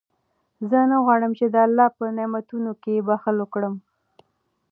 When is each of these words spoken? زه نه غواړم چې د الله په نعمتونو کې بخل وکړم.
زه 0.69 0.79
نه 0.91 0.97
غواړم 1.03 1.31
چې 1.39 1.45
د 1.49 1.55
الله 1.67 1.87
په 1.97 2.05
نعمتونو 2.17 2.71
کې 2.83 3.05
بخل 3.09 3.35
وکړم. 3.39 3.75